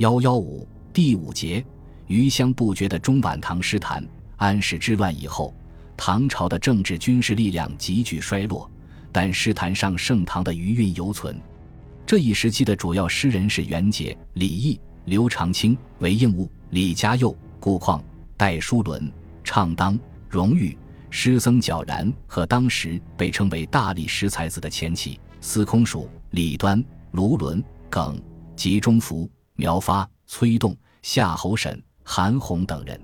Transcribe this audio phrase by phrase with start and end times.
[0.00, 1.62] 幺幺五第五节，
[2.06, 4.02] 余香不绝的中晚唐诗坛。
[4.38, 5.54] 安史之乱以后，
[5.94, 8.70] 唐朝的政治军事力量急剧衰落，
[9.12, 11.38] 但诗坛上盛唐的余韵犹存。
[12.06, 18.02] 这一时期的主要诗人是元杰、李益、刘长卿、韦应物、李嘉佑、顾况、
[18.38, 19.12] 戴叔伦、
[19.44, 20.74] 畅当、荣誉、
[21.10, 28.18] 诗僧皎然和当时被称为大历十才子的前期司空曙、李端、卢纶、耿、
[28.56, 29.28] 吉中福、
[29.60, 32.98] 苗发、崔栋、夏侯审、韩翃等人。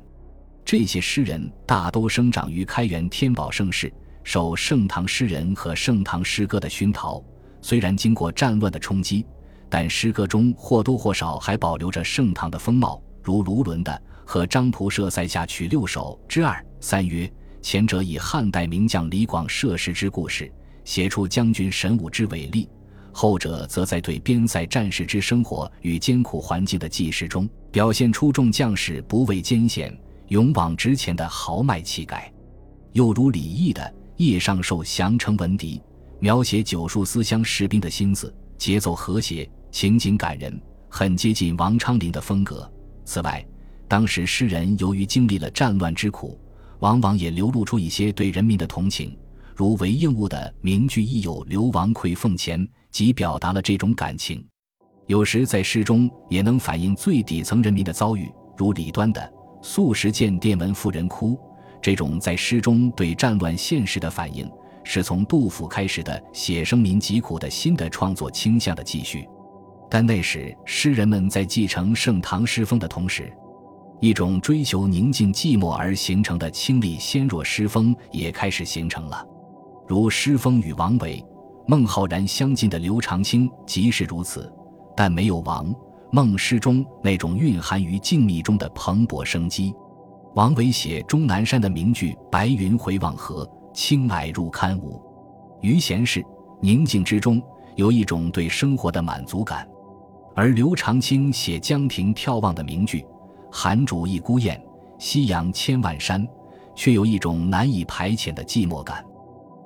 [0.64, 3.92] 这些诗人大都生长于开元天宝盛世，
[4.24, 7.22] 受盛唐诗人和盛唐诗歌的熏陶。
[7.60, 9.26] 虽然经过战乱的冲击，
[9.68, 13.02] 但诗歌中或多或少还保留着盛唐的风貌。
[13.22, 13.92] 如卢纶的
[14.24, 17.30] 《和张仆射塞下曲六首》之二三曰：
[17.60, 20.50] 前者以汉代名将李广射石之故事，
[20.86, 22.66] 写出将军神武之伟力；
[23.18, 29.98] 后者则在对边塞战士之生活与艰苦环境的记事中，表现出众将士不畏艰险。
[30.28, 32.30] 勇往直前的豪迈气概，
[32.92, 33.80] 又如李益的
[34.18, 35.78] 《叶尚寿降城闻笛》，
[36.18, 42.70] 描写九戍思乡士兵的心思，节奏和谐，情景感人，很接近王昌龄的风格。
[43.06, 43.42] 此外，
[43.88, 46.38] 当时诗人由于经历了战乱之苦，
[46.80, 49.16] 往往也流露出一些对人民的同情，
[49.54, 54.42] 如韦应物的名句亦有“流亡馈奉前”，即表达了这种感情。
[55.06, 59.34] 有时在诗中也能反映最底层人民的遭遇，如李端的。
[59.60, 61.38] 素食见殿门妇人哭，
[61.82, 64.50] 这种在诗中对战乱现实的反应，
[64.82, 69.28] 是从杜甫开始的写生民疾苦的新的创作倾向的继续。
[69.90, 73.30] 但那时诗人们在继承盛唐诗风的同时，
[74.00, 79.22] 一种追求宁静寂寞而形成的清丽纤弱诗风也开始形成了。
[79.86, 81.22] 如诗风与王维、
[81.68, 84.52] 孟浩然相近的刘长卿即是如此，
[84.96, 85.74] 但没有王。
[86.12, 89.74] 孟诗中那种蕴含于静谧中的蓬勃生机，
[90.34, 95.02] 王维写终南山的名句“白云回望合，青霭入堪无”，
[95.60, 96.24] 余闲适
[96.60, 97.42] 宁静之中
[97.74, 99.66] 有一种对生活的满足感；
[100.36, 103.04] 而刘长卿写江亭眺望的名句
[103.50, 104.62] “寒竹一孤雁，
[104.98, 106.26] 夕阳千万山”，
[106.76, 109.04] 却有一种难以排遣的寂寞感。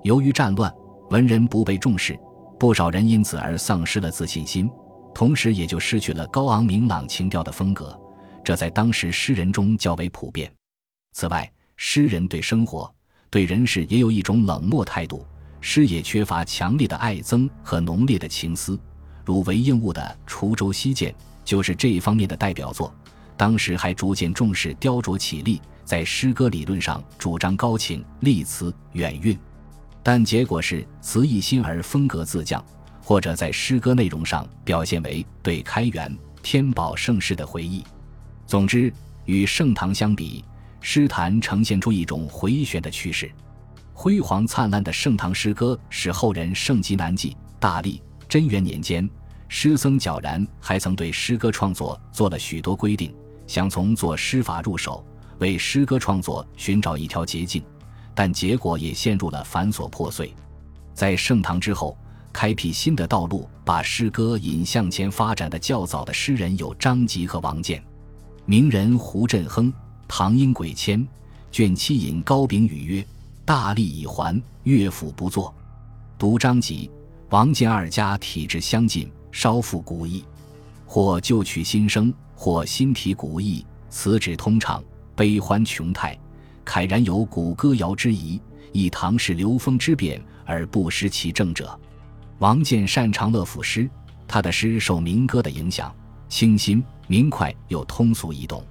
[0.03, 0.75] 由于战乱，
[1.11, 2.19] 文人不被重视，
[2.57, 4.71] 不少人因此而丧失了自信心。
[5.13, 7.99] 同时，也就失去了高昂明朗情调的风格，
[8.45, 10.51] 这在当时诗人中较为普遍。
[11.13, 12.93] 此外，诗人对生活、
[13.29, 15.27] 对人事也有一种冷漠态度，
[15.61, 18.79] 诗也缺乏强烈的爱憎和浓烈的情思。
[19.25, 21.11] 如韦应物的《滁州西涧》
[21.45, 22.95] 就是这一方面的代表作。
[23.37, 29.37] 当时还逐渐重视雕琢起立，在诗歌理论上主张高情、丽词、远韵，
[30.03, 32.65] 但结果是词意新而风格自降。
[33.03, 37.83] 或者在诗歌内容上表现为对开元、天宝盛世的回忆。
[38.47, 38.93] 总之，
[39.25, 40.45] 与盛唐相比，
[40.81, 43.29] 诗坛呈现出一种回旋的趋势。
[43.93, 47.37] 辉煌灿烂的盛唐诗歌使后人盛极难继。
[47.59, 49.11] 大历贞元年间，
[49.49, 53.13] 诗僧皎然还曾对诗歌创作做了许多规定，
[53.49, 55.05] 想从做诗法入手，
[55.41, 57.61] 为诗歌创作寻找一条捷径，
[58.21, 60.35] 但结果也陷入了繁琐破碎。
[60.93, 61.97] 在盛唐之后。
[62.33, 67.83] 开辟新的道路，把诗歌引向前发展的较早的诗人有张籍和王建。
[68.45, 69.73] 名人胡振亨
[70.07, 71.01] 《唐英轨迁》
[71.51, 73.07] 卷七引高秉宇曰
[73.45, 75.53] ：“大利已还，乐府不作。”
[76.17, 76.89] 读张籍、
[77.31, 80.25] 王建二家体质相近，稍复古意，
[80.87, 84.81] 或旧曲新声，或新题古意，词旨通畅，
[85.17, 86.17] 悲欢穷态，
[86.65, 88.41] 慨然有古歌谣之疑，
[88.73, 91.79] 以唐氏流风之变而不失其正者。
[92.39, 93.89] 王建擅长乐府诗，
[94.27, 95.95] 他的诗受民歌的影响，
[96.29, 98.65] 清新明快又通俗易懂。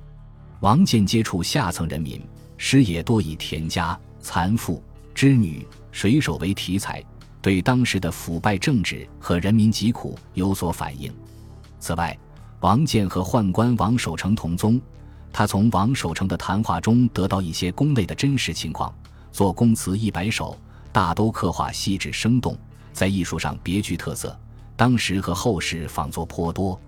[0.62, 2.22] 王建接触下层人民，
[2.58, 4.84] 诗也多以田家、残妇、
[5.14, 7.04] 织女、水手为题材，
[7.42, 11.14] 对当时的腐败政治和人民疾苦有所反映。
[11.80, 12.18] 此外，
[12.62, 14.82] 王建和宦官王守成同宗，
[15.32, 18.94] 他从王守成的谈话中得到一些宫内的真实情况，
[19.32, 20.58] 作宫词一百首，
[20.92, 22.58] 大都刻画细致生动。
[22.92, 24.38] 在艺术上别具特色，
[24.76, 26.80] 当时和后世仿作颇多。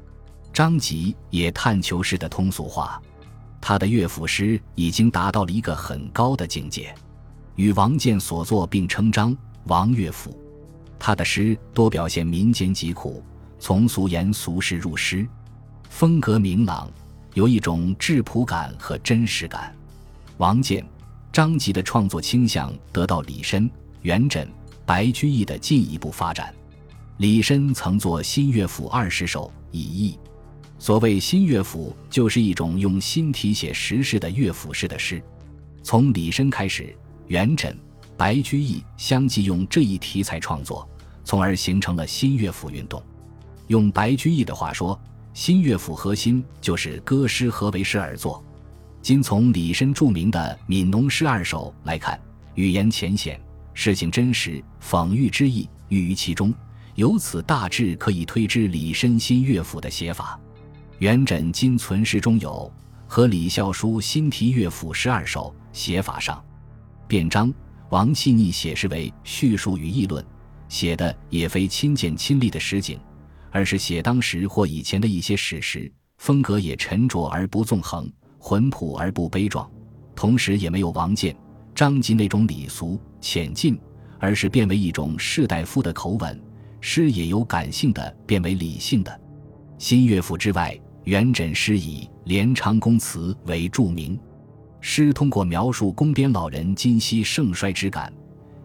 [0.51, 3.01] 张籍也探求诗的通俗化，
[3.61, 6.94] 他的乐府诗已经达到了一个很高的境界，
[7.55, 9.33] 与王建所作并称张
[9.65, 10.37] 王乐府。
[10.99, 13.23] 他的诗多表现民间疾苦，
[13.59, 15.25] 从俗言俗事入诗，
[15.89, 16.91] 风格明朗，
[17.33, 19.75] 有一种质朴感和真实感。
[20.38, 20.86] 王建、
[21.31, 23.69] 张籍的创作倾向得到李绅、
[24.01, 24.48] 元稹。
[24.83, 26.54] 白居易的进一步发展，
[27.18, 30.19] 李绅曾作新乐府二十首以轶。
[30.80, 35.24] 所谓新乐府，就是一种用新题写实事的乐府式的诗。
[35.81, 36.94] 从李绅开始，
[37.28, 37.74] 元稹、
[38.18, 40.86] 白居易相继用这一题材创作，
[41.24, 43.01] 从而形成了新乐府运动。
[43.68, 45.00] 用白居易的话说，
[45.33, 48.44] 新乐府核心就是歌诗合为诗而作。
[49.01, 52.19] 今从李绅著名的《悯农诗二首》来看，
[52.56, 53.39] 语言浅显，
[53.74, 56.54] 事情真实，讽喻之意寓于其中，
[56.95, 60.39] 由此大致可以推知李绅新乐府的写法。
[61.00, 62.72] 元稹今存诗中有
[63.07, 66.44] 和李孝书新题乐府诗二首，写法上，
[67.07, 67.51] 卞章、
[67.89, 70.24] 王气逆写诗为叙述与议论，
[70.69, 73.00] 写的也非亲见亲历的实景，
[73.51, 79.69] 而是写当时或以前的一些史实，风格也沉着而不纵横，浑朴而不悲壮，
[80.15, 81.36] 同时也没有王建、
[81.75, 83.80] 张籍那种礼俗浅近，
[84.19, 86.42] 而是变为一种士大夫的口吻，
[86.80, 89.21] 诗也由感性的变为理性的。
[89.77, 90.75] 新乐府之外。
[91.06, 94.19] 元稹诗以连昌宫词为著名，
[94.81, 98.13] 诗通过描述宫边老人今昔盛衰之感，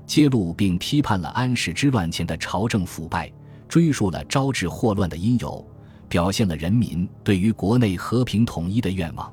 [0.05, 3.33] 揭露并批判了安史之乱前的朝政腐败，
[3.69, 5.67] 追溯了招致祸乱的因由，
[6.09, 9.33] 表现了人民对于国内和平统一的愿望。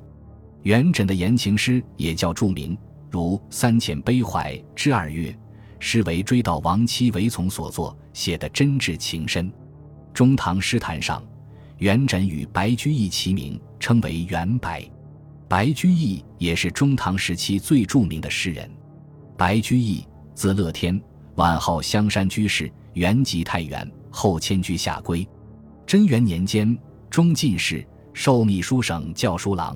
[0.63, 2.77] 元稹的言情诗也较著名，
[3.09, 5.31] 如《三遣悲怀之二月》，
[5.79, 9.51] 诗为追悼亡妻为从所作，写得真挚情深。
[10.13, 11.23] 中唐诗坛上。
[11.79, 14.89] 元稹与白居易齐名，称为元白。
[15.49, 18.69] 白居易也是中唐时期最著名的诗人。
[19.35, 21.01] 白居易，字乐天，
[21.35, 25.27] 晚号香山居士，原籍太原，后迁居下归。
[25.85, 26.77] 贞元年间，
[27.09, 29.75] 中进士，授秘书省校书郎。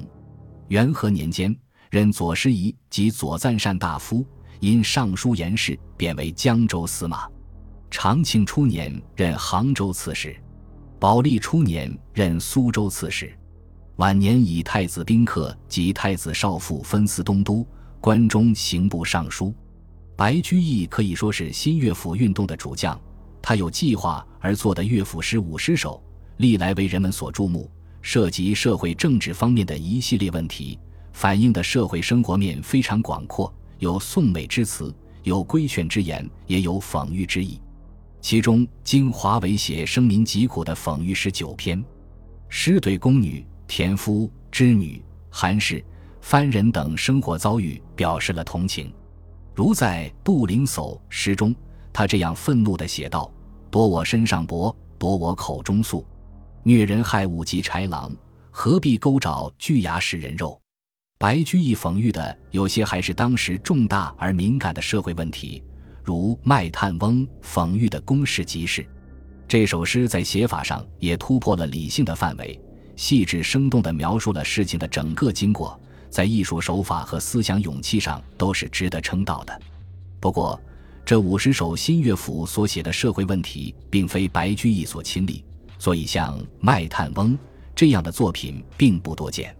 [0.68, 1.54] 元和年间，
[1.90, 4.24] 任左师仪及左赞善大夫，
[4.60, 7.28] 因尚书言事，贬为江州司马。
[7.90, 10.36] 长庆初年，任杭州刺史。
[11.00, 13.32] 宝历初年任苏州刺史，
[13.98, 17.66] 晚年以太子宾客及太子少傅分司东都、
[18.00, 19.54] 关中刑部尚书。
[20.16, 23.00] 白居易可以说是新乐府运动的主将，
[23.42, 26.02] 他有计划而作的乐府诗五十首，
[26.38, 27.70] 历来为人们所注目，
[28.02, 30.78] 涉及社会政治方面的一系列问题，
[31.14, 34.94] 反映的社会生活面非常广阔，有颂美之词，
[35.24, 37.60] 有规劝之言，也有讽喻之意。
[38.20, 41.84] 其中精华为写生民疾苦的讽喻诗九篇，
[42.50, 45.84] 诗对宫女、田夫、织女、寒士、
[46.20, 48.92] 番人等生活遭遇表示了同情。
[49.56, 51.56] 如在《杜陵叟》诗中，
[51.98, 53.28] 他这样愤怒地写道
[53.72, 56.06] ：“夺我身上帛，夺我口中粟，
[56.62, 58.16] 虐人害物及豺狼，
[58.52, 60.62] 何必钩爪锯牙食人肉？”
[61.18, 65.64] 白居易讽喻的有些还是当时重大而敏感的社会问题。
[66.04, 68.86] 如《卖炭翁》讽喻的宫室集市，
[69.48, 72.62] 这首诗在写法上也突破了理性的范围，
[72.96, 75.76] 细致生动地描述了事情的整个经过，
[76.12, 79.62] 在艺术手法和思想勇气上都是值得称道的。
[80.20, 80.62] 不过，
[81.08, 85.42] 这五十首新乐府所写的社会问题，并非白居易所亲历，
[85.80, 87.32] 所以像《卖炭翁》
[87.74, 89.56] 这样的作品并不多见。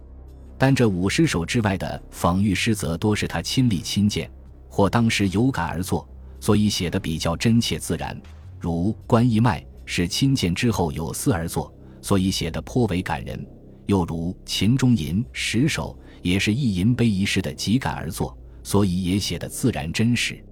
[0.58, 4.30] 但这五十首之外的讽喻诗，则多是他亲历亲见，
[4.68, 6.06] 或当时有感而作。
[6.38, 8.14] 所以写的比较真切自然，
[8.60, 13.38] 如《关义脉》是亲见之后有思而作，所以写的颇为感人；
[13.86, 20.44] 又如《秦中吟》十首，也是一吟悲一时的急感而作，所以也写的自然真实。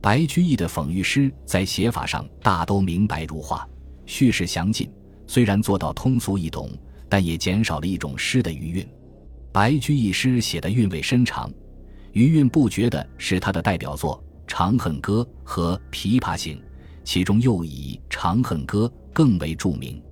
[0.00, 3.68] 白居易的讽喻诗在写法上大都明白如画，
[4.04, 4.88] 叙事详尽，
[5.26, 6.70] 虽然做到通俗易懂，
[7.08, 8.88] 但也减少了一种诗的余韵。
[9.52, 11.50] 白居易诗写的韵味深长，
[12.12, 14.22] 余韵不绝的是他的代表作。
[14.48, 16.56] 《长恨歌》和《琵琶行》，
[17.02, 20.00] 其中又以《长恨歌》更为著名。《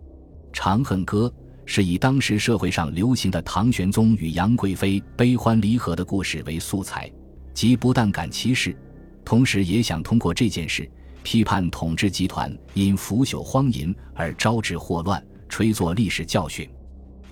[0.53, 1.33] 长恨歌》
[1.65, 7.09] 是以当时社会上流行的唐玄宗与杨贵妃悲欢离合的故事为素材，
[7.55, 8.77] 即不但感其事，
[9.25, 10.89] 同时也想通过这件事
[11.23, 16.69] 批判统治集团因腐朽荒淫而招致祸乱，吹作历史教训。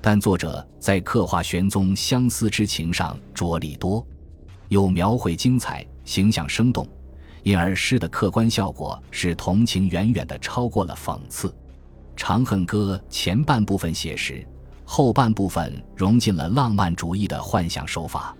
[0.00, 4.04] 但作者在刻画玄宗相思之情上着力多，
[4.68, 5.86] 又描绘精彩。
[6.04, 6.84] 形象生动，
[7.44, 11.48] 因而诗的客观效果是同情远远的超过了讽刺。
[12.16, 14.44] 《长恨歌》前半部分写实，
[14.84, 18.36] 后半部分融进了浪漫主义的幻想手法，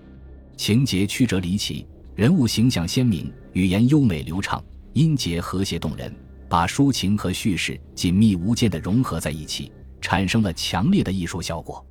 [0.57, 6.13] 情节曲折离奇，人物形象鲜明，语言优美流畅，音节和谐动人，
[6.49, 11.85] 把抒情和叙事紧密无间的融合在一起，产生了强烈的艺术效果。